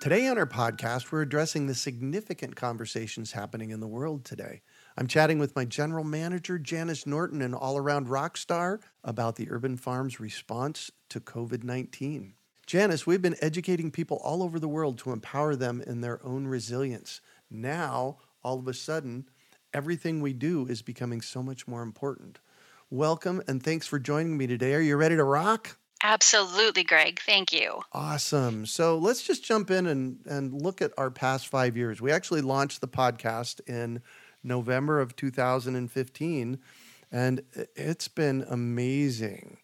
[0.00, 4.62] Today on our podcast, we're addressing the significant conversations happening in the world today.
[4.96, 9.50] I'm chatting with my general manager, Janis Norton, an all around rock star, about the
[9.50, 12.32] Urban Farm's response to COVID 19.
[12.66, 16.46] Janis, we've been educating people all over the world to empower them in their own
[16.46, 17.20] resilience.
[17.50, 19.28] Now, all of a sudden,
[19.74, 22.38] everything we do is becoming so much more important.
[22.88, 24.72] Welcome and thanks for joining me today.
[24.72, 25.76] Are you ready to rock?
[26.02, 27.20] Absolutely, Greg.
[27.24, 27.80] Thank you.
[27.92, 28.66] Awesome.
[28.66, 32.00] So let's just jump in and, and look at our past five years.
[32.00, 34.02] We actually launched the podcast in
[34.42, 36.58] November of 2015.
[37.12, 37.42] And
[37.74, 39.58] it's been amazing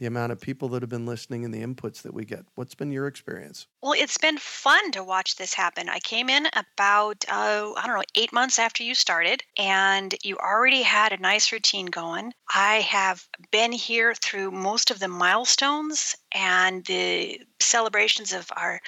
[0.00, 2.46] the amount of people that have been listening and the inputs that we get.
[2.54, 3.66] What's been your experience?
[3.82, 5.90] Well, it's been fun to watch this happen.
[5.90, 10.38] I came in about, uh, I don't know, eight months after you started, and you
[10.38, 12.32] already had a nice routine going.
[12.48, 18.80] I have been here through most of the milestones and the celebrations of our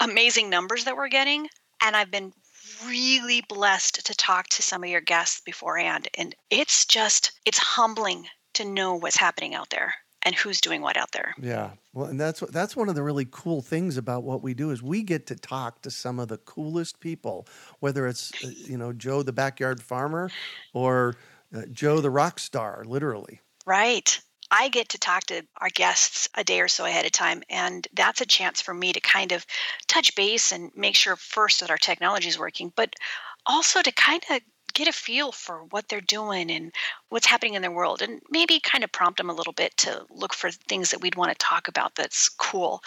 [0.00, 1.48] amazing numbers that we're getting.
[1.84, 2.32] And I've been
[2.84, 6.08] really blessed to talk to some of your guests beforehand.
[6.18, 10.96] And it's just, it's humbling to know what's happening out there and who's doing what
[10.96, 11.34] out there.
[11.40, 11.70] Yeah.
[11.92, 14.82] Well, and that's that's one of the really cool things about what we do is
[14.82, 17.46] we get to talk to some of the coolest people,
[17.80, 20.30] whether it's uh, you know Joe the backyard farmer
[20.72, 21.16] or
[21.54, 23.40] uh, Joe the rock star, literally.
[23.66, 24.20] Right.
[24.54, 27.88] I get to talk to our guests a day or so ahead of time, and
[27.94, 29.46] that's a chance for me to kind of
[29.86, 32.94] touch base and make sure first that our technology is working, but
[33.46, 34.40] also to kind of
[34.74, 36.72] get a feel for what they're doing and
[37.08, 40.04] what's happening in their world, and maybe kind of prompt them a little bit to
[40.10, 42.82] look for things that we'd want to talk about that's cool.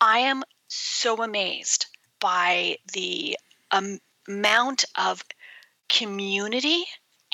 [0.00, 1.86] I am so amazed
[2.20, 3.36] by the
[3.70, 3.98] um,
[4.28, 5.22] amount of
[5.88, 6.84] community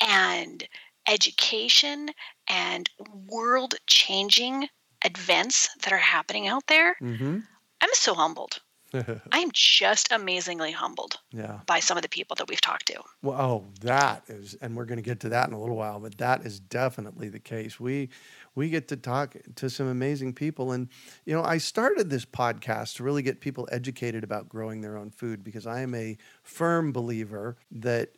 [0.01, 0.67] and
[1.09, 2.11] education
[2.49, 2.91] and
[3.27, 4.69] world changing
[5.05, 6.97] events that are happening out there.
[7.01, 7.39] Mm-hmm.
[7.81, 8.61] I'm so humbled.
[9.33, 11.61] I'm just amazingly humbled yeah.
[11.67, 13.01] by some of the people that we've talked to.
[13.23, 16.01] Well, oh, that is, and we're going to get to that in a little while,
[16.01, 17.79] but that is definitely the case.
[17.79, 18.09] We
[18.55, 20.89] we get to talk to some amazing people, and
[21.25, 25.11] you know, I started this podcast to really get people educated about growing their own
[25.11, 28.11] food because I am a firm believer that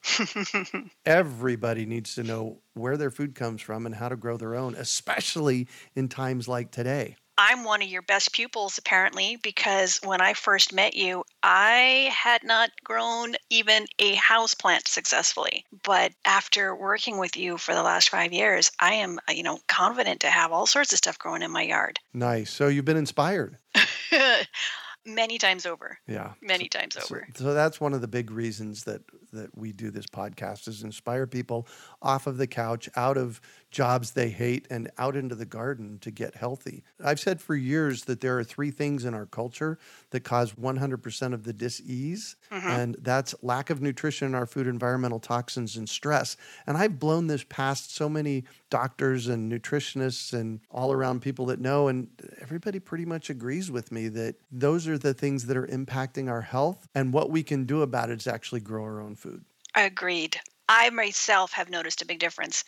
[1.04, 4.74] everybody needs to know where their food comes from and how to grow their own,
[4.76, 7.16] especially in times like today.
[7.42, 12.44] I'm one of your best pupils, apparently, because when I first met you, I had
[12.44, 15.64] not grown even a house plant successfully.
[15.82, 19.58] But after working with you for the last five years, I am, uh, you know,
[19.68, 21.98] confident to have all sorts of stuff growing in my yard.
[22.12, 22.50] Nice.
[22.50, 23.56] So you've been inspired.
[25.06, 25.98] many times over.
[26.06, 26.32] Yeah.
[26.42, 27.26] Many times over.
[27.34, 29.02] So, so, that's one of the big reasons that
[29.32, 31.66] that we do this podcast is inspire people
[32.02, 33.40] off of the couch, out of
[33.70, 36.82] jobs they hate and out into the garden to get healthy.
[37.02, 39.78] I've said for years that there are three things in our culture
[40.10, 42.68] that cause 100% of the dis-ease mm-hmm.
[42.68, 46.36] and that's lack of nutrition in our food, environmental toxins and stress.
[46.66, 51.60] And I've blown this past so many doctors and nutritionists and all around people that
[51.60, 52.08] know and
[52.40, 56.42] everybody pretty much agrees with me that those are the things that are impacting our
[56.42, 59.44] health and what we can do about it is actually grow our own food.
[59.76, 60.40] Agreed.
[60.72, 62.62] I myself have noticed a big difference.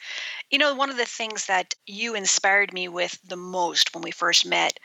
[0.50, 4.10] You know, one of the things that you inspired me with the most when we
[4.10, 4.76] first met,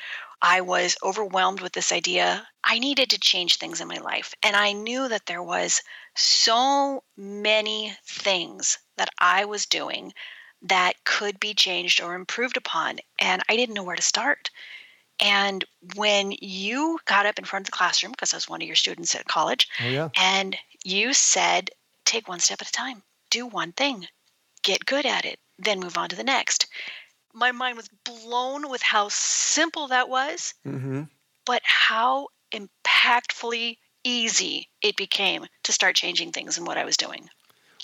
[0.43, 2.47] I was overwhelmed with this idea.
[2.63, 4.35] I needed to change things in my life.
[4.43, 5.81] And I knew that there was
[6.15, 10.13] so many things that I was doing
[10.61, 12.99] that could be changed or improved upon.
[13.19, 14.51] And I didn't know where to start.
[15.19, 15.65] And
[15.95, 18.75] when you got up in front of the classroom, because I was one of your
[18.75, 20.09] students at college, oh, yeah.
[20.15, 21.71] and you said,
[22.07, 24.07] take one step at a time do one thing,
[24.63, 26.67] get good at it, then move on to the next.
[27.33, 31.03] My mind was blown with how simple that was, mm-hmm.
[31.45, 37.29] but how impactfully easy it became to start changing things in what I was doing.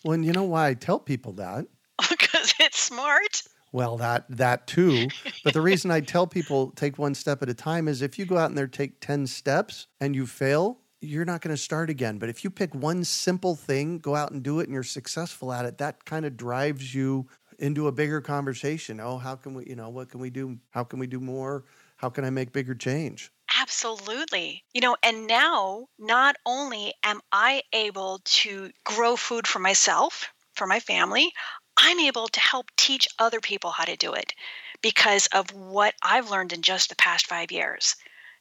[0.03, 1.67] Well, and you know why I tell people that?
[2.09, 3.43] because it's smart.
[3.71, 5.07] Well, that that too.
[5.43, 8.25] But the reason I tell people take one step at a time is if you
[8.25, 11.89] go out and there take 10 steps and you fail, you're not going to start
[11.89, 12.17] again.
[12.17, 15.51] But if you pick one simple thing, go out and do it and you're successful
[15.51, 17.27] at it, that kind of drives you
[17.59, 18.99] into a bigger conversation.
[18.99, 20.57] Oh, how can we, you know, what can we do?
[20.71, 21.65] How can we do more?
[21.97, 23.31] How can I make bigger change?
[23.61, 24.63] Absolutely.
[24.73, 30.67] You know, and now not only am I able to grow food for myself, for
[30.67, 31.31] my family,
[31.77, 34.33] I'm able to help teach other people how to do it
[34.81, 37.95] because of what I've learned in just the past five years.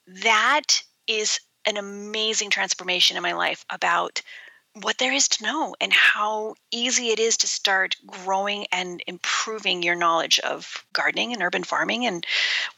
[0.07, 4.23] That is an amazing transformation in my life about
[4.81, 9.83] what there is to know and how easy it is to start growing and improving
[9.83, 12.27] your knowledge of gardening and urban farming and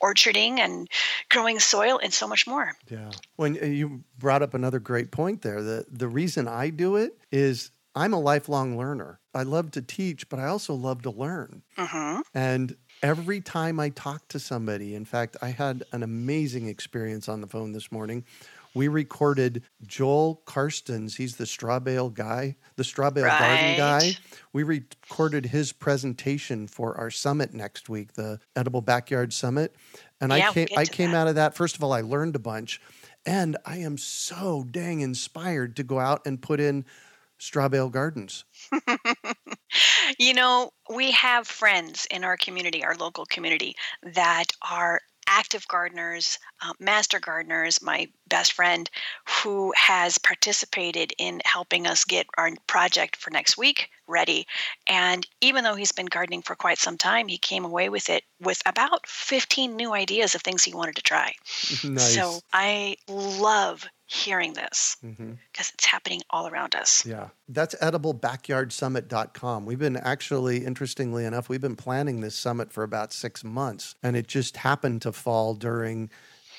[0.03, 0.89] orcharding and
[1.29, 2.73] growing soil and so much more.
[2.91, 3.11] Yeah.
[3.37, 7.17] When uh, you brought up another great point there, the the reason I do it
[7.31, 9.21] is I'm a lifelong learner.
[9.35, 11.63] I love to teach, but I also love to learn.
[11.79, 12.21] Mm-hmm.
[12.35, 17.41] And every time I talk to somebody, in fact, I had an amazing experience on
[17.41, 18.25] the phone this morning.
[18.75, 21.17] We recorded Joel Karstens.
[21.17, 23.39] He's the straw bale guy, the straw bale Right.
[23.39, 24.17] garden guy.
[24.53, 29.75] We recorded his presentation for our summit next week, the Edible Backyard Summit.
[30.21, 31.17] And Yeah, I we'll came, I came that.
[31.17, 31.55] out of that.
[31.55, 32.81] First of all, I learned a bunch.
[33.27, 36.85] And I am so dang inspired to go out and put in
[37.39, 38.45] straw bale gardens.
[40.19, 43.75] You know, we have friends in our community, our local community,
[44.05, 47.83] that are active gardeners, uh, master gardeners.
[47.83, 48.89] My best friend,
[49.29, 54.47] who has participated in helping us get our project for next week ready.
[54.87, 58.25] And even though he's been gardening for quite some time, he came away with it
[58.41, 61.33] with about 15 new ideas of things he wanted to try.
[61.85, 62.15] nice.
[62.15, 65.33] So I love hearing this mm-hmm.
[65.51, 67.05] because it's happening all around us.
[67.07, 69.67] Yeah, that's ediblebackyardsummit.com.
[69.67, 74.17] We've been actually, interestingly enough, we've been planning this summit for about six months, and
[74.17, 76.11] it just happened to fall during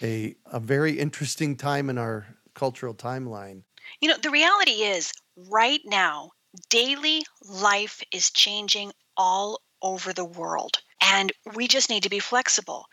[0.02, 3.64] a, a very interesting time in our cultural timeline.
[4.02, 5.12] You know, the reality is
[5.50, 6.32] right now,
[6.70, 12.88] daily life is changing all over the world, and we just need to be flexible.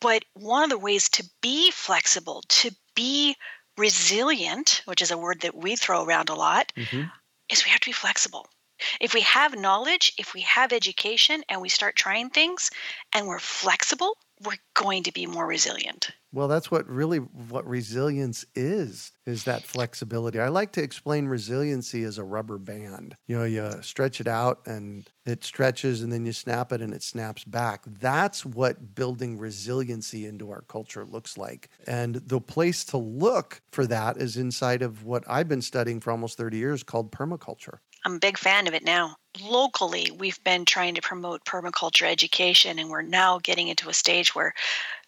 [0.00, 3.36] But one of the ways to be flexible, to be
[3.80, 7.10] resilient, which is a word that we throw around a lot, Mhm.
[7.48, 8.48] is we have to be flexible.
[9.00, 12.70] If we have knowledge, if we have education, and we start trying things
[13.12, 16.10] and we're flexible, we're going to be more resilient.
[16.32, 20.38] Well, that's what really what resilience is, is that flexibility.
[20.38, 23.16] I like to explain resiliency as a rubber band.
[23.26, 26.94] You know, you stretch it out and it stretches and then you snap it and
[26.94, 27.82] it snaps back.
[27.84, 31.68] That's what building resiliency into our culture looks like.
[31.86, 36.12] And the place to look for that is inside of what I've been studying for
[36.12, 37.78] almost 30 years called permaculture.
[38.04, 39.16] I'm a big fan of it now.
[39.42, 44.34] Locally, we've been trying to promote permaculture education, and we're now getting into a stage
[44.34, 44.54] where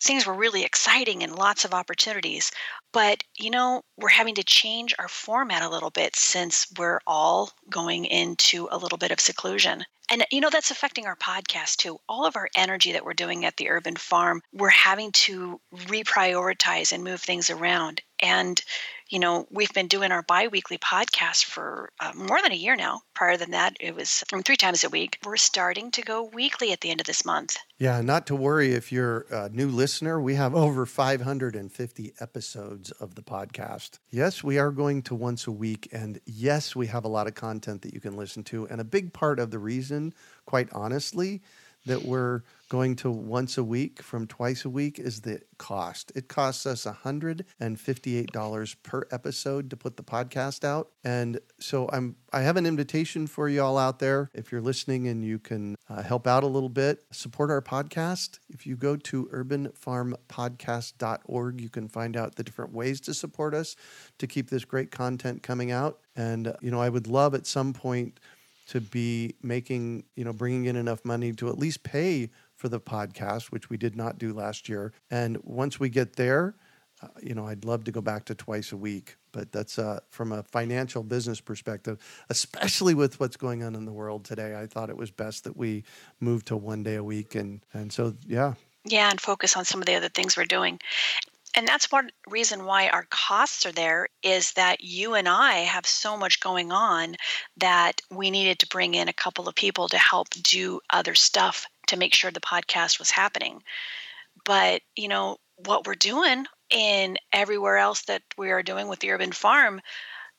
[0.00, 2.53] things were really exciting and lots of opportunities.
[2.93, 7.50] But, you know, we're having to change our format a little bit since we're all
[7.71, 9.85] going into a little bit of seclusion.
[10.11, 11.99] And, you know, that's affecting our podcast too.
[12.09, 16.93] All of our energy that we're doing at the urban farm, we're having to reprioritize
[16.93, 18.03] and move things around.
[18.23, 18.63] And,
[19.09, 22.76] you know, we've been doing our bi weekly podcast for uh, more than a year
[22.76, 23.00] now.
[23.14, 25.19] Prior than that, it was from three times a week.
[25.25, 27.59] We're starting to go weekly at the end of this month.
[27.79, 30.21] Yeah, not to worry if you're a new listener.
[30.21, 33.99] We have over 550 episodes of the podcast.
[34.09, 35.88] Yes, we are going to once a week.
[35.91, 38.69] And yes, we have a lot of content that you can listen to.
[38.69, 40.14] And a big part of the reason,
[40.47, 41.43] quite honestly,
[41.87, 46.11] that we're going to once a week from twice a week is the cost.
[46.15, 50.89] It costs us $158 per episode to put the podcast out.
[51.05, 54.31] And so I'm I have an invitation for you all out there.
[54.33, 58.39] If you're listening and you can uh, help out a little bit, support our podcast.
[58.49, 63.77] If you go to urbanfarmpodcast.org, you can find out the different ways to support us
[64.17, 66.01] to keep this great content coming out.
[66.17, 68.19] And uh, you know, I would love at some point
[68.66, 72.81] to be making, you know, bringing in enough money to at least pay for the
[72.81, 74.92] podcast, which we did not do last year.
[75.11, 76.54] And once we get there,
[77.02, 79.16] uh, you know, I'd love to go back to twice a week.
[79.33, 83.92] But that's uh, from a financial business perspective, especially with what's going on in the
[83.92, 84.57] world today.
[84.57, 85.85] I thought it was best that we
[86.21, 88.54] move to one day a week, and and so yeah,
[88.85, 90.81] Yeah, and focus on some of the other things we're doing.
[91.54, 95.87] And that's one reason why our costs are there is that you and I have
[95.87, 97.16] so much going on
[97.59, 101.66] that we needed to bring in a couple of people to help do other stuff
[101.88, 103.62] to make sure the podcast was happening.
[104.44, 109.11] But, you know, what we're doing in everywhere else that we are doing with the
[109.11, 109.80] urban farm,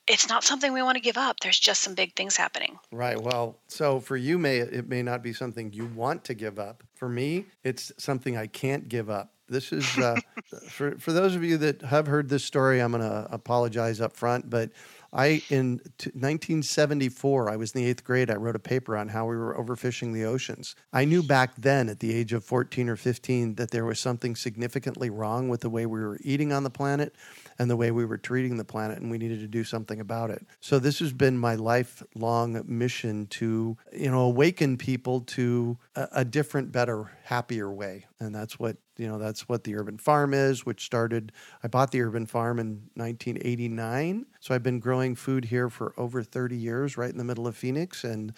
[0.08, 1.40] it's not something we want to give up.
[1.40, 2.80] There's just some big things happening.
[2.92, 3.22] Right.
[3.22, 6.84] Well, so for you, may it may not be something you want to give up.
[6.96, 9.33] For me, it's something I can't give up.
[9.50, 10.20] This is uh,
[10.70, 12.82] for for those of you that have heard this story.
[12.82, 14.72] I'm going to apologize up front, but
[15.14, 18.32] I in t- 1974, I was in the eighth grade.
[18.32, 20.76] I wrote a paper on how we were overfishing the oceans.
[20.92, 24.36] I knew back then, at the age of 14 or 15, that there was something
[24.36, 27.16] significantly wrong with the way we were eating on the planet
[27.60, 30.32] and the way we were treating the planet, and we needed to do something about
[30.32, 30.46] it.
[30.60, 36.26] So this has been my lifelong mission to, you know, awaken people to a, a
[36.26, 40.66] different, better, happier way, and that's what you know that's what the urban farm is
[40.66, 41.32] which started
[41.64, 46.24] i bought the urban farm in 1989 so i've been growing food here for over
[46.24, 48.04] 30 years right in the middle of phoenix.
[48.04, 48.34] And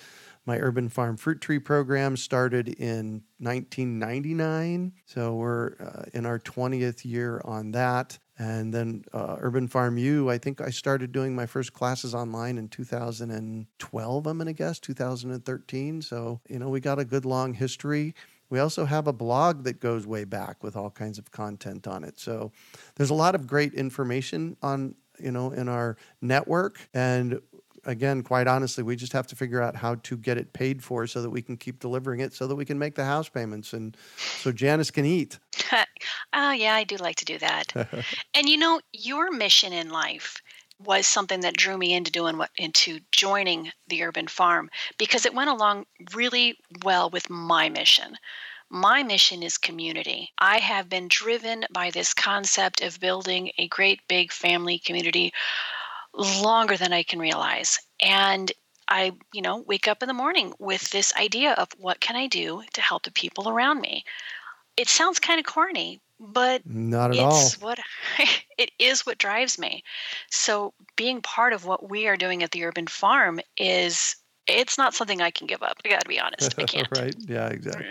[0.45, 7.03] my urban farm fruit tree program started in 1999 so we're uh, in our 20th
[7.03, 8.19] year on that.
[8.37, 12.57] And then uh, urban farm u i think i started doing my first classes online
[12.57, 17.53] in 2012 i'm going to guess 2013 so you know we got a good long
[17.53, 18.13] history
[18.49, 22.03] we also have a blog that goes way back with all kinds of content on
[22.03, 22.19] it.
[22.19, 22.51] So
[22.95, 27.39] there's a lot of great information on, you know, in our network and
[27.85, 31.07] again, quite honestly, we just have to figure out how to get it paid for
[31.07, 33.73] so that we can keep delivering it so that we can make the house payments
[33.73, 35.39] and so Janis can eat.
[36.33, 37.73] oh, yeah, I do like to do that.
[38.33, 40.41] and you know, your mission in life
[40.79, 45.33] was something that drew me into doing what into joining the urban farm because it
[45.33, 48.17] went along really well with my mission.
[48.69, 50.33] My mission is community.
[50.39, 55.33] I have been driven by this concept of building a great big family community
[56.13, 57.79] longer than I can realize.
[58.01, 58.51] And
[58.89, 62.27] I, you know, wake up in the morning with this idea of what can I
[62.27, 64.03] do to help the people around me.
[64.77, 67.67] It sounds kind of corny, but not at it's all.
[67.67, 67.79] what
[68.57, 69.83] it is what drives me.
[70.29, 74.15] So being part of what we are doing at the urban farm is
[74.47, 75.77] it's not something I can give up.
[75.83, 76.53] I got to be honest.
[76.57, 76.87] I can't.
[76.95, 77.15] right?
[77.19, 77.87] Yeah, exactly.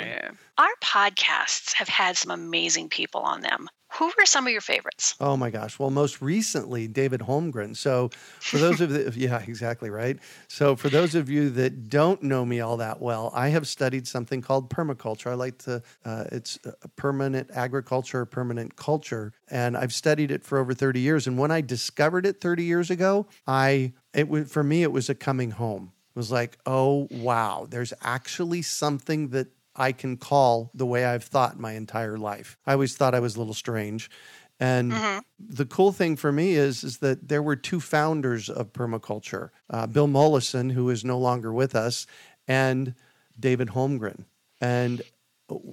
[0.58, 3.68] Our podcasts have had some amazing people on them.
[3.98, 5.14] Who were some of your favorites?
[5.20, 5.78] Oh my gosh.
[5.78, 7.76] Well, most recently, David Holmgren.
[7.76, 8.08] So,
[8.40, 10.18] for those of you, yeah, exactly right.
[10.48, 14.08] So, for those of you that don't know me all that well, I have studied
[14.08, 15.30] something called permaculture.
[15.30, 16.58] I like to, uh, it's
[16.96, 19.32] permanent agriculture, permanent culture.
[19.48, 21.26] And I've studied it for over 30 years.
[21.26, 25.08] And when I discovered it 30 years ago, I, it was, for me, it was
[25.08, 25.92] a coming home.
[26.14, 31.24] It was like, oh, wow, there's actually something that I can call the way I've
[31.24, 32.58] thought my entire life.
[32.66, 34.10] I always thought I was a little strange.
[34.60, 35.18] And mm-hmm.
[35.40, 39.86] the cool thing for me is, is that there were two founders of permaculture uh,
[39.86, 42.06] Bill Mollison, who is no longer with us,
[42.46, 42.94] and
[43.38, 44.24] David Holmgren.
[44.60, 45.02] And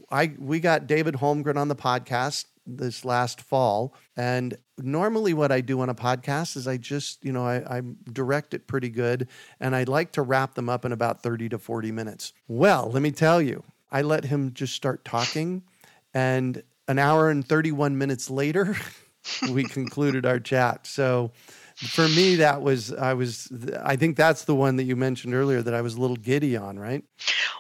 [0.10, 3.93] I, we got David Holmgren on the podcast this last fall.
[4.15, 7.81] And normally, what I do on a podcast is I just, you know, I, I,
[8.12, 9.27] direct it pretty good
[9.60, 12.34] and I like to wrap them up in about 30 to 40 minutes.
[12.48, 15.64] Well, let me tell you, I let him just start talking.
[16.14, 18.76] And an hour and 31 minutes later,
[19.52, 20.88] we concluded our chat.
[20.88, 21.32] So
[21.76, 23.52] for me, that was, I was,
[23.84, 26.56] I think that's the one that you mentioned earlier that I was a little giddy
[26.56, 27.04] on, right?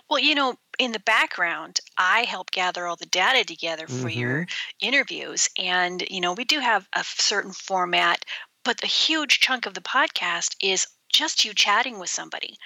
[0.09, 4.19] Well, you know, in the background, I help gather all the data together for mm-hmm.
[4.19, 4.47] your
[4.79, 5.49] interviews.
[5.57, 8.25] And, you know, we do have a certain format,
[8.63, 12.57] but the huge chunk of the podcast is just you chatting with somebody.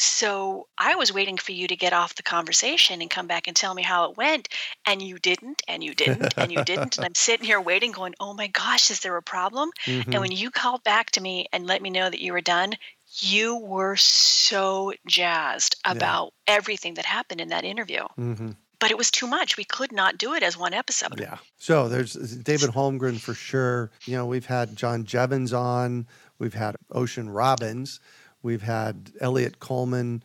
[0.00, 3.56] So I was waiting for you to get off the conversation and come back and
[3.56, 4.48] tell me how it went.
[4.86, 6.98] And you didn't, and you didn't, and you didn't.
[6.98, 9.70] and I'm sitting here waiting, going, oh my gosh, is there a problem?
[9.86, 10.12] Mm-hmm.
[10.12, 12.74] And when you called back to me and let me know that you were done,
[13.18, 16.54] you were so jazzed about yeah.
[16.54, 18.02] everything that happened in that interview.
[18.16, 18.50] Mm-hmm
[18.80, 19.56] but it was too much.
[19.56, 21.18] We could not do it as one episode.
[21.18, 21.38] Yeah.
[21.58, 23.90] So there's David Holmgren for sure.
[24.04, 26.06] You know, we've had John Jeavons on,
[26.38, 27.98] we've had Ocean Robbins,
[28.42, 30.22] We've had Eliot Coleman.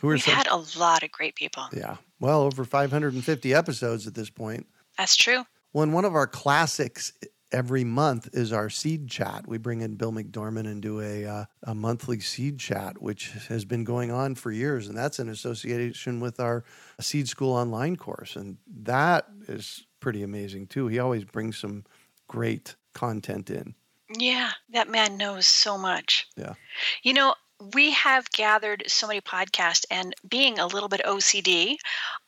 [0.00, 1.64] Who We've some, had a lot of great people.
[1.72, 1.96] Yeah.
[2.20, 4.66] Well, over 550 episodes at this point.
[4.96, 5.44] That's true.
[5.72, 7.12] Well, one of our classics
[7.52, 9.46] every month is our seed chat.
[9.46, 13.64] We bring in Bill McDorman and do a, uh, a monthly seed chat, which has
[13.64, 14.88] been going on for years.
[14.88, 16.64] And that's in association with our
[17.00, 18.36] Seed School online course.
[18.36, 20.88] And that is pretty amazing too.
[20.88, 21.84] He always brings some
[22.26, 23.74] great content in.
[24.16, 26.28] Yeah, that man knows so much.
[26.36, 26.54] Yeah.
[27.02, 27.34] You know,
[27.72, 31.76] we have gathered so many podcasts and being a little bit ocd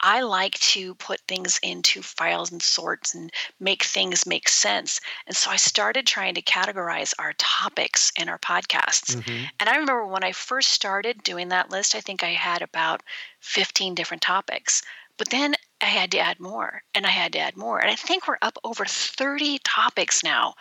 [0.01, 5.37] i like to put things into files and sorts and make things make sense and
[5.37, 9.45] so i started trying to categorize our topics in our podcasts mm-hmm.
[9.61, 13.03] and i remember when i first started doing that list i think i had about
[13.41, 14.83] 15 different topics
[15.17, 17.79] but then I had to add more and I had to add more.
[17.79, 20.55] And I think we're up over 30 topics now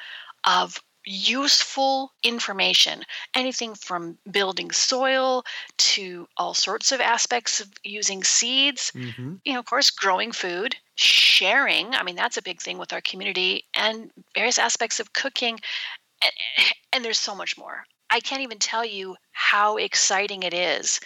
[0.46, 3.04] of useful information.
[3.36, 5.44] Anything from building soil
[5.78, 8.92] to all sorts of aspects of using seeds.
[8.96, 9.36] Mm-hmm.
[9.46, 11.94] you know of course growing food sharing.
[11.96, 15.60] I mean that's a big thing with our community and various aspects of cooking.
[16.22, 16.32] And,
[16.94, 17.86] and there's so much more.
[18.10, 21.00] I can't even tell you how exciting it is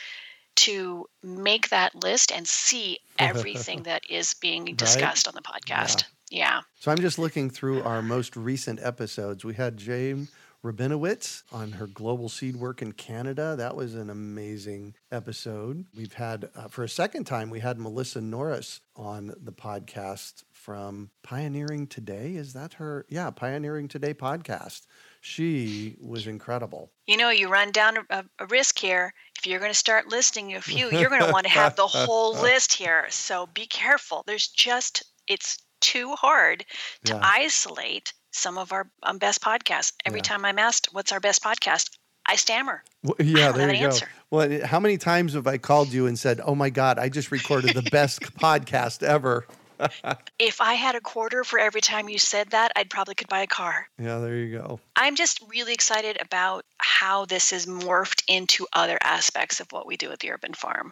[0.56, 6.62] to make that list and see everything that is being discussed on the podcast yeah.
[6.80, 9.46] So I'm just looking through our most recent episodes.
[9.46, 10.30] We had Jane
[10.66, 13.56] Rabinowicz on her global seed work in Canada.
[13.56, 15.86] That was an amazing episode.
[15.96, 21.10] We've had, uh, for a second time, we had Melissa Norris on the podcast from
[21.24, 22.36] Pioneering Today.
[22.36, 23.06] Is that her?
[23.10, 24.84] Yeah, Pioneering Today podcast.
[25.20, 26.90] She was incredible.
[27.06, 29.14] You know, you run down a, a risk here.
[29.38, 31.86] If you're going to start listing a few, you're going to want to have the
[31.86, 33.08] whole list here.
[33.10, 34.24] So be careful.
[34.26, 36.66] There's just, it's too hard
[37.06, 37.20] to Yeah.
[37.22, 39.92] isolate some of our um, best podcasts.
[40.06, 40.24] Every Yeah.
[40.24, 41.90] time I'm asked, what's our best podcast?
[42.26, 42.86] I stammer.
[43.04, 43.86] Well, I yeah, don't there you an go.
[43.88, 44.08] answer.
[44.32, 47.32] Well, how many times have I called you and said, "Oh my God, I just
[47.34, 49.46] recorded the best podcast ever"?
[50.40, 53.42] If I had a quarter for every time you said that, I'd probably could buy
[53.42, 53.88] a car.
[54.00, 54.80] Yeah, there you go.
[54.96, 59.96] I'm just really excited about how this has morphed into other aspects of what we
[59.96, 60.92] do at the Urban Farm.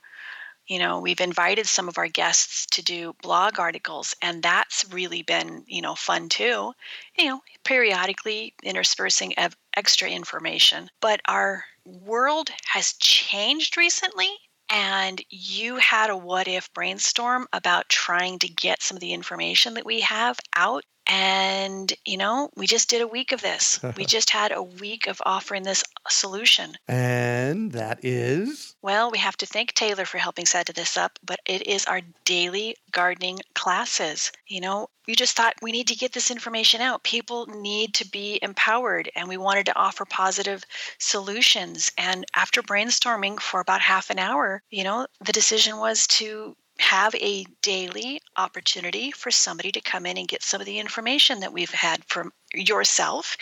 [0.67, 5.23] You know, we've invited some of our guests to do blog articles, and that's really
[5.23, 6.73] been, you know, fun too.
[7.17, 10.89] You know, periodically interspersing ev- extra information.
[11.01, 14.29] But our world has changed recently,
[14.71, 19.73] and you had a what if brainstorm about trying to get some of the information
[19.73, 20.83] that we have out.
[21.13, 23.81] And, you know, we just did a week of this.
[23.97, 26.77] we just had a week of offering this solution.
[26.87, 31.41] And that is Well, we have to thank Taylor for helping set this up, but
[31.45, 34.31] it is our daily gardening classes.
[34.47, 37.03] You know, we just thought we need to get this information out.
[37.03, 40.63] People need to be empowered, and we wanted to offer positive
[40.97, 41.91] solutions.
[41.97, 47.13] And after brainstorming for about half an hour, you know, the decision was to have
[47.15, 51.53] a daily opportunity for somebody to come in and get some of the information that
[51.53, 53.37] we've had from yourself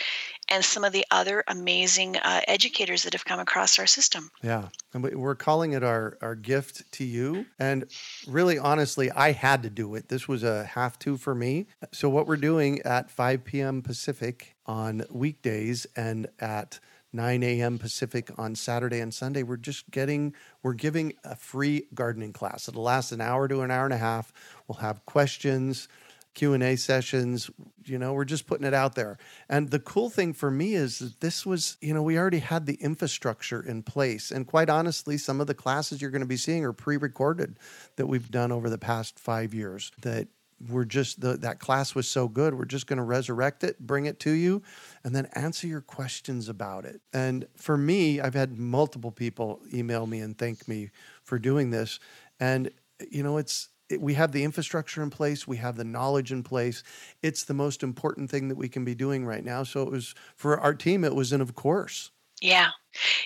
[0.50, 4.30] and some of the other amazing uh, educators that have come across our system.
[4.42, 4.68] Yeah.
[4.92, 7.46] And we- we're calling it our, our gift to you.
[7.58, 7.86] And
[8.28, 10.08] really, honestly, I had to do it.
[10.08, 11.66] This was a have to for me.
[11.92, 13.82] So, what we're doing at 5 p.m.
[13.82, 16.78] Pacific on weekdays and at
[17.12, 17.78] 9 a.m.
[17.78, 22.68] Pacific on Saturday and Sunday, we're just getting, we're giving a free gardening class.
[22.68, 24.32] It'll last an hour to an hour and a half.
[24.68, 25.88] We'll have questions.
[26.32, 27.50] Q&A sessions,
[27.84, 29.18] you know, we're just putting it out there.
[29.48, 32.66] And the cool thing for me is that this was, you know, we already had
[32.66, 34.30] the infrastructure in place.
[34.30, 37.58] And quite honestly, some of the classes you're going to be seeing are pre-recorded
[37.96, 40.28] that we've done over the past 5 years that
[40.68, 44.06] we're just the, that class was so good we're just going to resurrect it bring
[44.06, 44.62] it to you
[45.04, 47.00] and then answer your questions about it.
[47.12, 50.90] And for me i've had multiple people email me and thank me
[51.22, 51.98] for doing this.
[52.38, 52.70] And
[53.10, 56.42] you know it's it, we have the infrastructure in place we have the knowledge in
[56.42, 56.82] place.
[57.22, 59.62] It's the most important thing that we can be doing right now.
[59.62, 62.10] So it was for our team it was an of course.
[62.40, 62.70] Yeah.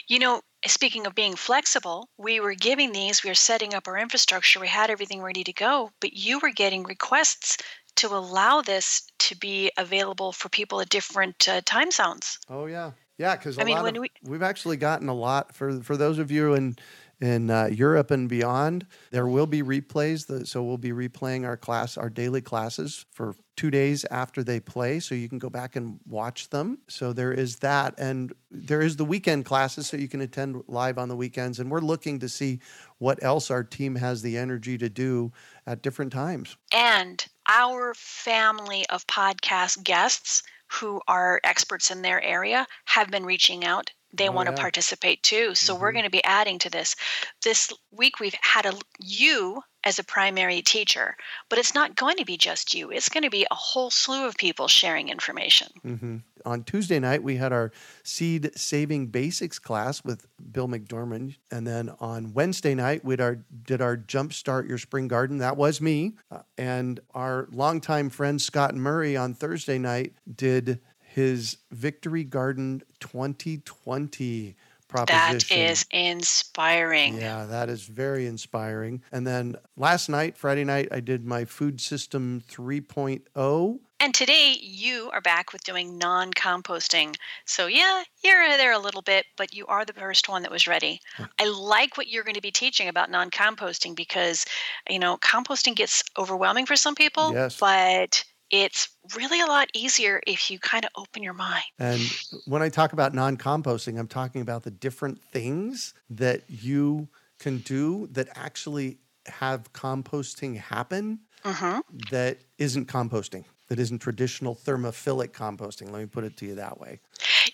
[0.09, 3.99] You know, speaking of being flexible, we were giving these, we were setting up our
[3.99, 7.57] infrastructure, we had everything ready to go, but you were getting requests
[7.97, 12.39] to allow this to be available for people at different uh, time zones.
[12.49, 13.37] Oh yeah, yeah.
[13.37, 16.31] Because I mean, when of, we- we've actually gotten a lot for for those of
[16.31, 16.77] you in
[17.21, 18.87] in uh, Europe and beyond.
[19.11, 23.35] There will be replays, the, so we'll be replaying our class, our daily classes for
[23.57, 26.79] two days after they play, so you can go back and watch them.
[26.89, 30.99] So there is that, and there is the weekend classes, so you can attend live
[30.99, 31.61] on the weekends.
[31.61, 32.59] And we're looking to see
[32.99, 35.33] what else our team has the energy to do
[35.67, 36.57] at different times.
[36.73, 43.65] And our family of podcast guests who are experts in their area have been reaching
[43.65, 43.93] out.
[44.17, 44.55] They Oh, want yeah.
[44.55, 45.55] to participate too.
[45.55, 45.95] So we're Mhm.
[45.95, 46.97] going to be adding to this.
[47.43, 51.15] This week we've had a you as a primary teacher,
[51.51, 52.91] but it's not going to be just you.
[52.91, 55.69] It's going to be a whole slew of people sharing information.
[55.83, 57.71] hmm On Tuesday night, we had our
[58.03, 63.81] seed saving basics class with Bill McDorman, and then on Wednesday night, we our did
[63.83, 65.39] our jumpstart your spring garden.
[65.39, 70.81] That was me, Uh, and our longtime friend Scott Murray on Thursday night did
[71.15, 74.57] his Victory Garden 2020
[74.89, 75.59] proposition.
[75.61, 77.21] That is inspiring.
[77.21, 79.01] Yeah, that is very inspiring.
[79.13, 85.09] And then last night, Friday night, I did my food system 3.0 And today you
[85.13, 87.15] are back with doing non composting.
[87.45, 90.67] So, yeah, you're there a little bit, but you are the first one that was
[90.67, 91.01] ready.
[91.39, 94.47] I like what you're going to be teaching about non composting because,
[94.91, 97.57] you know, composting gets overwhelming for some people, Yes.
[97.61, 101.65] but it's really a lot easier if you kind of open your mind.
[101.79, 102.01] And
[102.47, 107.59] when I talk about non composting, I'm talking about the different things that you can
[107.59, 111.81] do that actually have composting happen hmm
[112.11, 115.91] that isn't composting, that isn't traditional thermophilic composting.
[115.91, 117.01] Let me put it to you that way.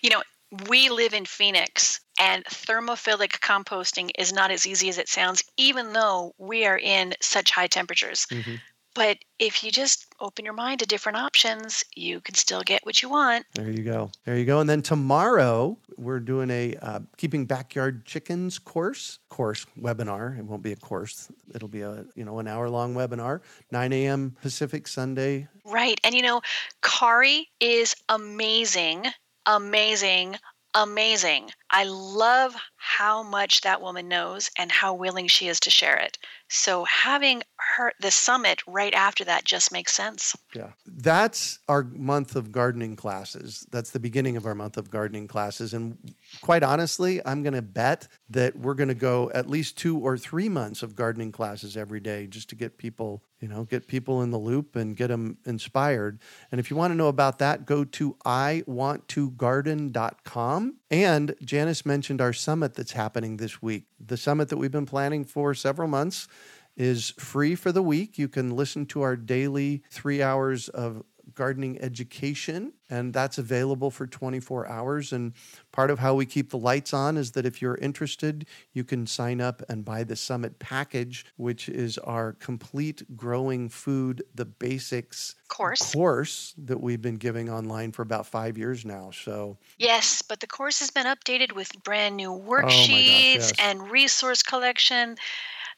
[0.01, 0.23] You know,
[0.67, 5.93] we live in Phoenix, and thermophilic composting is not as easy as it sounds, even
[5.93, 8.25] though we are in such high temperatures.
[8.31, 8.59] Mhm.
[8.93, 13.01] But if you just open your mind to different options, you can still get what
[13.01, 13.45] you want.
[13.55, 14.11] There you go.
[14.25, 14.59] There you go.
[14.59, 20.37] And then tomorrow we're doing a uh, keeping backyard chickens course course webinar.
[20.37, 21.31] It won't be a course.
[21.55, 23.41] It'll be a you know an hour long webinar.
[23.71, 24.35] 9 a.m.
[24.41, 25.47] Pacific Sunday.
[25.65, 25.99] Right.
[26.03, 26.41] And you know,
[26.81, 29.07] Kari is amazing,
[29.45, 30.37] amazing,
[30.73, 31.49] amazing.
[31.69, 36.17] I love how much that woman knows and how willing she is to share it.
[36.49, 37.43] So having
[37.75, 40.37] her the summit right after that just makes sense.
[40.53, 40.71] Yeah.
[40.85, 43.65] That's our month of gardening classes.
[43.71, 45.73] That's the beginning of our month of gardening classes.
[45.73, 49.99] And quite honestly, I'm going to bet that we're going to go at least two
[49.99, 53.87] or three months of gardening classes every day just to get people, you know, get
[53.87, 56.19] people in the loop and get them inspired.
[56.51, 60.75] And if you want to know about that, go to iwanttogarden.com.
[60.89, 63.85] And Janis mentioned our summit that's happening this week.
[63.99, 66.27] The summit that we've been planning for several months
[66.77, 68.17] is free for the week.
[68.17, 71.03] You can listen to our daily three hours of
[71.33, 75.13] gardening education, and that's available for 24 hours.
[75.13, 75.31] And
[75.71, 79.07] part of how we keep the lights on is that if you're interested, you can
[79.07, 85.35] sign up and buy the Summit package, which is our complete growing food, the basics
[85.47, 85.93] Course.
[85.93, 89.11] course that we've been giving online for about five years now.
[89.11, 93.53] So, Yes, but the course has been updated with brand new Oh gosh, worksheets yes.
[93.59, 95.15] and resource collection.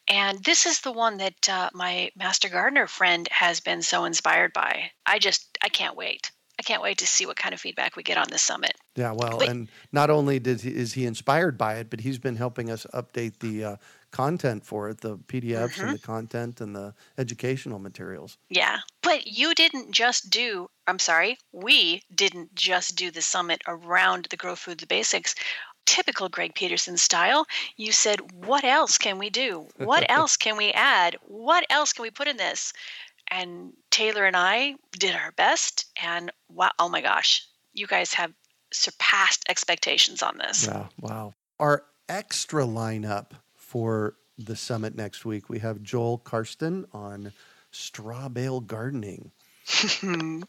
[0.07, 4.53] And this is the one that uh, my Master Gardener friend has been so inspired
[4.53, 4.91] by.
[5.05, 6.31] I just, I can't wait.
[6.59, 8.73] I can't wait to see what kind of feedback we get on this summit.
[8.95, 9.49] Yeah, well, Wait.
[9.49, 12.85] and not only did he, is he inspired by it, but he's been helping us
[12.93, 13.75] update the uh,
[14.11, 18.37] content for it, the PDFs and the content and the educational materials.
[18.49, 18.77] Yeah.
[19.01, 24.37] But you didn't just do, I'm sorry, we didn't just do the summit around the
[24.37, 25.33] Grow Food the Basics.
[25.85, 27.45] Typical Greg Peterson style,
[27.77, 29.67] you said, What else can we do?
[29.77, 31.17] What else can we add?
[31.27, 32.73] What else can we put in this?
[33.29, 35.85] And Taylor and I did our best.
[36.01, 38.33] And wow, oh my gosh, you guys have
[38.71, 40.67] surpassed expectations on this.
[40.67, 41.33] Yeah, wow.
[41.59, 47.33] Our extra lineup for the summit next week, we have Joel Karsten on
[47.71, 49.31] straw bale gardening.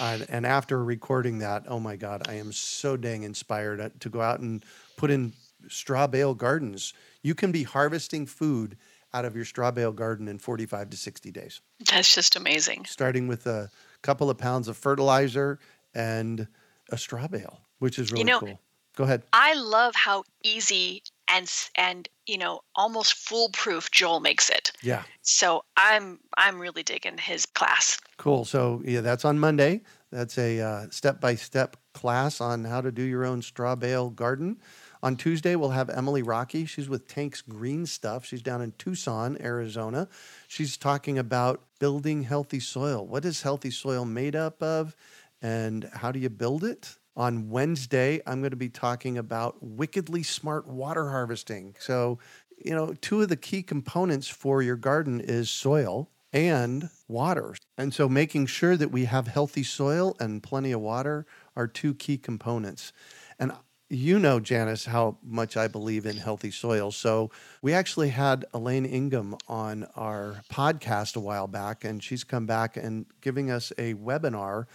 [0.00, 4.20] And, and after recording that, oh my God, I am so dang inspired to go
[4.20, 4.64] out and
[4.96, 5.32] put in
[5.68, 6.92] straw bale gardens.
[7.22, 8.76] You can be harvesting food
[9.14, 12.84] out of your straw bale garden in 45 to 60 days, That's just amazing.
[12.84, 13.70] starting with a
[14.02, 15.58] couple of pounds of fertilizer
[15.94, 16.46] and
[16.90, 18.60] a straw bale, which is really know- cool.
[18.94, 19.22] Go ahead.
[19.32, 24.72] I love how easy and and you know almost foolproof Joel makes it.
[24.82, 25.02] Yeah.
[25.22, 27.98] So I'm I'm really digging his class.
[28.16, 28.44] Cool.
[28.44, 29.82] So yeah, that's on Monday.
[30.12, 34.58] That's a uh, step-by-step class on how to do your own straw bale garden.
[35.02, 36.64] On Tuesday, we'll have Emily Rocky.
[36.64, 38.24] She's with Tank's Green Stuff.
[38.24, 40.08] She's down in Tucson, Arizona.
[40.48, 43.06] She's talking about building healthy soil.
[43.06, 44.96] What is healthy soil made up of,
[45.42, 46.96] and how do you build it?
[47.16, 51.74] On Wednesday, I'm going to be talking about wickedly smart water harvesting.
[51.78, 52.18] So,
[52.62, 57.54] you know, two of the key components for your garden is soil and water.
[57.78, 61.94] And so making sure that we have healthy soil and plenty of water are two
[61.94, 62.92] key components.
[63.38, 63.52] And
[63.88, 66.90] you know, Janis, how much I believe in healthy soil.
[66.90, 67.30] So
[67.62, 72.76] we actually had Elaine Ingham on our podcast a while back, and she's come back
[72.76, 74.66] and giving us a webinar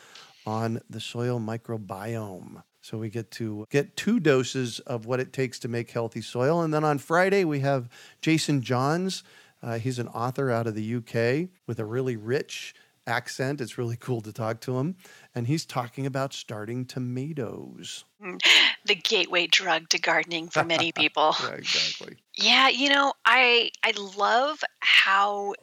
[0.46, 2.64] on the soil microbiome.
[2.82, 6.62] So we get to get two doses of what it takes to make healthy soil.
[6.62, 7.90] And then on Friday, we have
[8.22, 9.24] Jason Johns.
[9.62, 12.74] Uh, he's an author out of the UK with a really rich
[13.08, 13.62] accent.
[13.62, 14.96] It's really cool to talk to him.
[15.34, 18.06] And he's talking about starting tomatoes.
[18.84, 21.36] The gateway drug to gardening for many people.
[21.40, 22.18] Yeah, exactly.
[22.34, 25.54] Yeah, you know, I I love how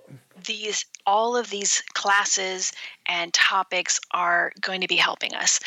[0.46, 2.72] these all of these classes
[3.07, 5.59] and topics are going to be helping us.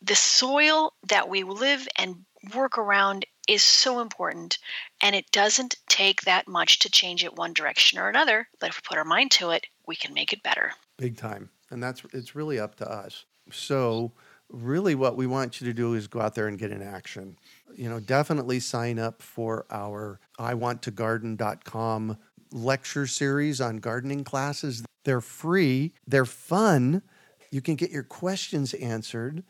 [0.00, 4.58] The soil that we live and work around is so important
[5.00, 8.76] and it doesn't take that much to change it one direction or another, but if
[8.76, 10.72] we put our mind to it, we can make it better.
[11.02, 11.50] Big time.
[11.70, 13.24] And that's it's really up to us.
[13.50, 14.12] So
[14.48, 17.36] really what we want you to do is go out there and get in action.
[17.74, 22.18] You know, definitely sign up for our iwanttogarden.com
[22.52, 24.84] lecture series on gardening classes.
[25.04, 27.02] They're free, they're fun.
[27.50, 29.42] You can get your questions answered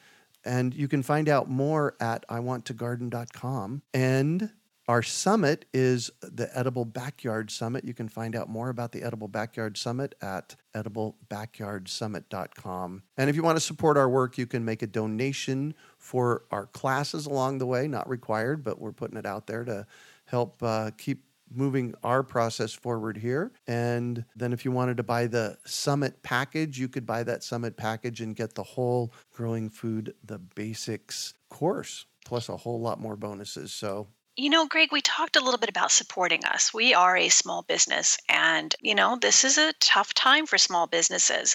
[0.45, 3.83] and you can find out more at iwanttogarden.com.
[3.93, 4.51] And
[4.93, 7.83] our summit is the Edible Backyard Summit.
[7.83, 13.03] You can find out more about the Edible Backyard Summit at ediblebackyardsummit.com.
[13.17, 16.67] And if you want to support our work, you can make a donation for our
[16.67, 19.87] classes along the way, not required, but we're putting it out there to
[20.27, 23.51] help uh, keep moving our process forward here.
[23.67, 27.79] And then if you wanted to buy the summit package, you could buy that summit
[27.79, 33.17] package and get the whole growing food, the basics course, plus a whole lot more
[33.17, 33.73] bonuses.
[33.73, 36.73] So you know, Greg, we talked a little bit about supporting us.
[36.73, 40.87] We are a small business, and, you know, this is a tough time for small
[40.87, 41.55] businesses.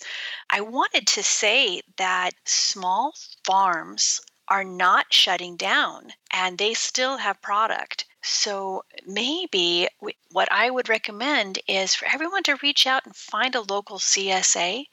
[0.52, 3.14] I wanted to say that small
[3.44, 8.06] farms are not shutting down and they still have product.
[8.22, 9.88] So maybe
[10.32, 14.86] what I would recommend is for everyone to reach out and find a local CSA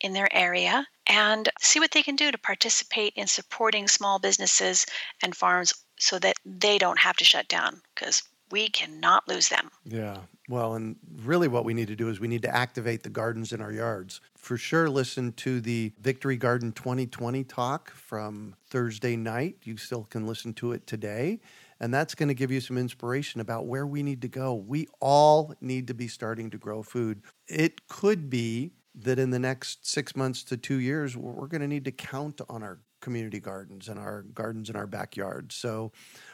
[0.00, 4.86] in their area and see what they can do to participate in supporting small businesses
[5.22, 9.70] and farms so that they don't have to shut down because we cannot lose them.
[9.84, 10.18] Yeah.
[10.48, 13.52] Well, and really what we need to do is we need to activate the gardens
[13.52, 14.20] in our yards.
[14.36, 19.58] For sure, listen to the Victory Garden 2020 talk from Thursday night.
[19.62, 21.40] You still can listen to it today.
[21.78, 24.54] And that's going to give you some inspiration about where we need to go.
[24.54, 27.22] We all need to be starting to grow food.
[27.46, 31.68] It could be that in the next six months to two years, we're going to
[31.68, 35.52] need to count on our community gardens and our gardens in our backyard.
[35.52, 35.92] So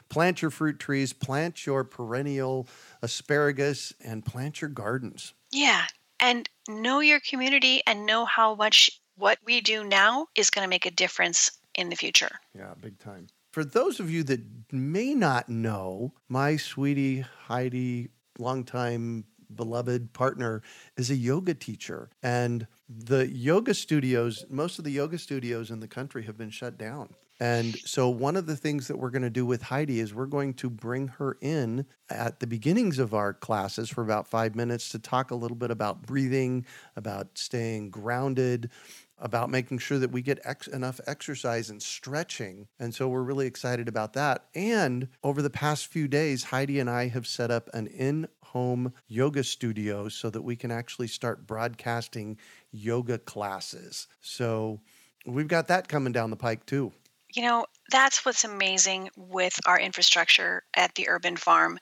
[0.08, 2.68] plant your fruit trees, plant your perennial
[3.02, 5.34] asparagus, and plant your gardens.
[5.52, 5.84] Yeah.
[6.20, 10.70] And know your community and know how much what we do now is going to
[10.70, 12.30] make a difference in the future.
[12.54, 13.28] Yeah, big time.
[13.52, 19.24] For those of you that may not know, my sweetie Heidi, longtime
[19.54, 20.62] beloved partner,
[20.96, 22.10] is a yoga teacher.
[22.22, 26.78] And the yoga studios, most of the yoga studios in the country have been shut
[26.78, 27.14] down.
[27.38, 30.24] And so, one of the things that we're going to do with Heidi is we're
[30.24, 34.88] going to bring her in at the beginnings of our classes for about five minutes
[34.90, 36.64] to talk a little bit about breathing,
[36.96, 38.70] about staying grounded,
[39.18, 42.68] about making sure that we get ex- enough exercise and stretching.
[42.78, 44.46] And so we're really excited about that.
[44.54, 48.90] And over the past few days, Heidi and I have set up an in home
[49.06, 52.38] yoga studio so that we can actually start broadcasting
[52.72, 54.08] yoga classes.
[54.22, 54.80] So
[55.26, 56.90] we've got that coming down the pike too.
[57.34, 61.78] You know, that's what's amazing with our infrastructure at the urban farm.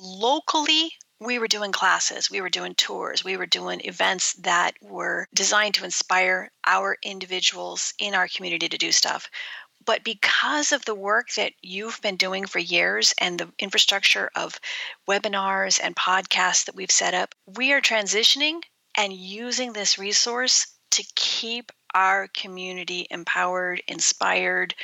[0.00, 5.26] Locally, we were doing classes, we were doing tours, we were doing events that were
[5.34, 9.28] designed to inspire our individuals in our community to do stuff.
[9.84, 14.58] But because of the work that you've been doing for years and the infrastructure of
[15.08, 18.60] webinars and podcasts that we've set up, we are transitioning
[18.96, 24.74] and using this resource to keep our community empowered, inspired,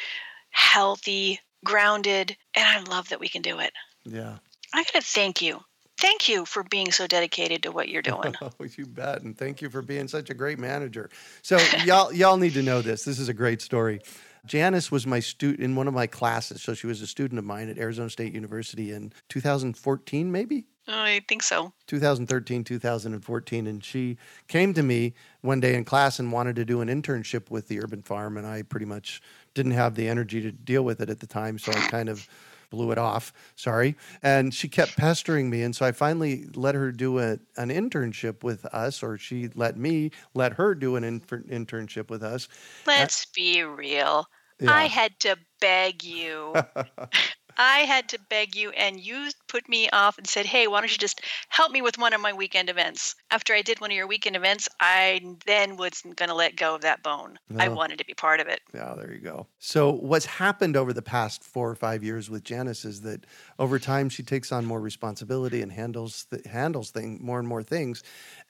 [0.50, 2.36] healthy, grounded.
[2.54, 3.72] And I love that we can do it.
[4.04, 4.38] Yeah.
[4.72, 5.60] I got to thank you
[6.00, 8.34] thank you for being so dedicated to what you're doing.
[8.42, 11.10] Oh, you bet, and thank you for being such a great manager.
[11.42, 13.04] So y'all, y'all need to know this.
[13.04, 14.00] This is a great story.
[14.46, 17.44] Janis was my student in one of my classes, so she was a student of
[17.44, 20.66] mine at Arizona State University in 2014, maybe.
[20.88, 21.72] I think so.
[21.86, 23.66] 2013, 2014.
[23.66, 24.16] And she
[24.48, 27.80] came to me one day in class and wanted to do an internship with the
[27.82, 28.36] urban farm.
[28.36, 29.22] And I pretty much
[29.54, 31.58] didn't have the energy to deal with it at the time.
[31.58, 32.28] So I kind of
[32.70, 33.32] blew it off.
[33.56, 33.96] Sorry.
[34.22, 35.62] And she kept pestering me.
[35.62, 39.76] And so I finally let her do a, an internship with us, or she let
[39.76, 42.48] me let her do an in, internship with us.
[42.86, 44.26] Let's uh, be real.
[44.60, 44.72] Yeah.
[44.72, 46.54] I had to beg you.
[47.60, 50.90] I had to beg you, and you put me off and said, Hey, why don't
[50.90, 51.20] you just
[51.50, 53.14] help me with one of my weekend events?
[53.30, 56.74] After I did one of your weekend events, I then wasn't going to let go
[56.74, 57.38] of that bone.
[57.50, 57.62] No.
[57.62, 58.62] I wanted to be part of it.
[58.72, 59.46] Yeah, there you go.
[59.58, 63.26] So, what's happened over the past four or five years with Janis is that
[63.58, 67.62] over time she takes on more responsibility and handles th- handles thing, more and more
[67.62, 68.02] things.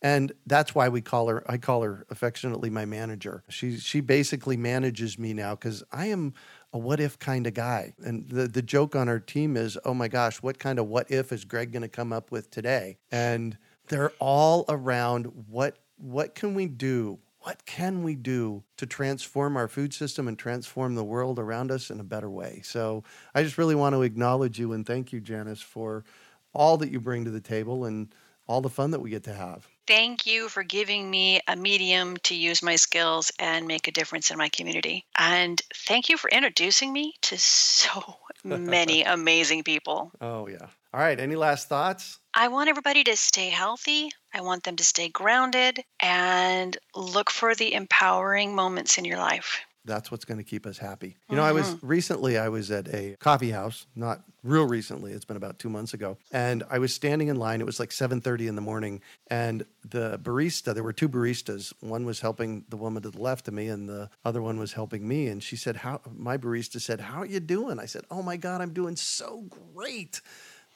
[0.02, 3.42] And that's why we call her, I call her affectionately my manager.
[3.48, 6.32] She, she basically manages me now because I am
[6.72, 7.94] a what if kind of guy.
[8.04, 11.10] And the, the joke on our team is, oh my gosh, what kind of what
[11.10, 12.98] if is Greg going to come up with today?
[13.10, 13.56] And
[13.88, 17.18] they're all around what what can we do?
[17.40, 21.90] What can we do to transform our food system and transform the world around us
[21.90, 22.60] in a better way?
[22.64, 23.02] So
[23.34, 26.04] I just really want to acknowledge you and thank you, Janis, for
[26.52, 28.14] all that you bring to the table and
[28.46, 29.69] all the fun that we get to have.
[29.86, 34.30] Thank you for giving me a medium to use my skills and make a difference
[34.30, 35.04] in my community.
[35.18, 40.12] And thank you for introducing me to so many amazing people.
[40.20, 40.68] Oh, yeah.
[40.92, 41.18] All right.
[41.18, 42.18] Any last thoughts?
[42.34, 44.10] I want everybody to stay healthy.
[44.32, 49.60] I want them to stay grounded and look for the empowering moments in your life.
[49.84, 51.16] That's what's going to keep us happy.
[51.30, 51.86] You know, I was mm-hmm.
[51.86, 55.12] recently I was at a coffee house, not real recently.
[55.12, 57.60] It's been about 2 months ago, and I was standing in line.
[57.60, 61.72] It was like 7:30 in the morning, and the barista, there were two baristas.
[61.80, 64.74] One was helping the woman to the left of me and the other one was
[64.74, 68.04] helping me, and she said, "How my barista said, "How are you doing?" I said,
[68.10, 70.20] "Oh my god, I'm doing so great.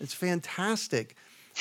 [0.01, 1.15] It's fantastic."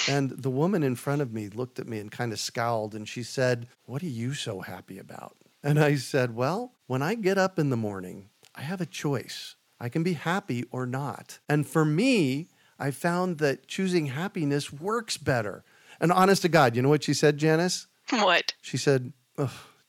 [0.08, 3.08] And the woman in front of me looked at me and kind of scowled and
[3.08, 5.36] she said, What are you so happy about?
[5.63, 9.56] And I said, Well, when I get up in the morning, I have a choice.
[9.80, 11.39] I can be happy or not.
[11.49, 12.47] And for me,
[12.78, 15.63] I found that choosing happiness works better.
[15.99, 17.88] And honest to God, you know what she said, Janis?
[18.10, 18.54] What?
[18.62, 19.13] She said,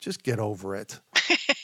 [0.00, 1.00] Just get over it.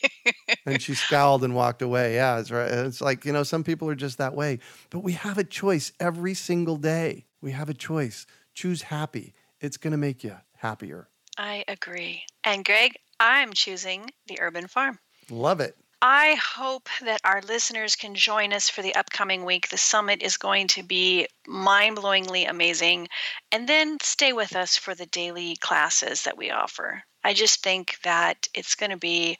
[0.66, 2.14] and she scowled and walked away.
[2.14, 2.70] Yeah, it's right.
[2.70, 4.58] It's like, you know, some people are just that way.
[4.90, 7.26] But we have a choice every single day.
[7.40, 8.26] We have a choice.
[8.54, 9.34] Choose happy.
[9.60, 11.08] It's going to make you happier.
[11.38, 12.24] I agree.
[12.44, 14.98] And Greg, I'm choosing the urban farm.
[15.30, 15.76] Love it.
[16.02, 19.68] I hope that our listeners can join us for the upcoming week.
[19.68, 23.08] The summit is going to be mind blowingly amazing.
[23.52, 27.02] And then stay with us for the daily classes that we offer.
[27.22, 29.36] I just think that it's going to be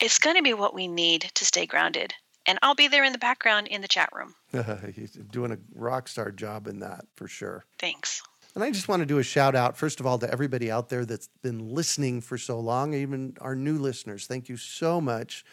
[0.00, 2.12] it's going to be what we need to stay grounded.
[2.46, 4.34] And I'll be there in the background in the chat room.
[4.94, 7.64] He's doing a rock star job in that for sure.
[7.78, 8.20] Thanks.
[8.54, 10.88] And I just want to do a shout out, first of all, to everybody out
[10.88, 14.26] there that's been listening for so long, even our new listeners.
[14.26, 15.44] Thank you so much.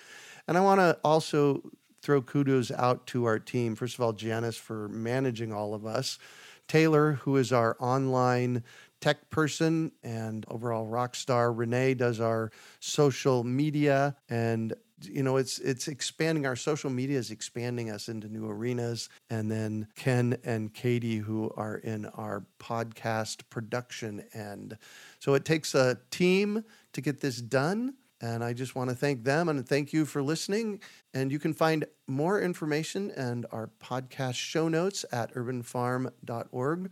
[0.48, 1.64] And I want to also
[2.04, 3.76] throw kudos out to our team.
[3.76, 6.20] First of all, Janis for managing all of us,
[6.68, 8.64] Taylor, who is our online
[9.00, 11.52] tech person and overall rock star.
[11.52, 14.74] Renee does our social media and
[15.06, 19.10] you know it's it's expanding our social media is expanding us into new arenas.
[19.30, 24.78] And then ken and katie who are in our podcast production end.
[25.20, 27.96] So it takes a team to get this done.
[28.24, 30.80] And i just want to thank them and thank you for listening.
[31.14, 36.92] And you can find more information and our podcast show notes at urbanfarm.org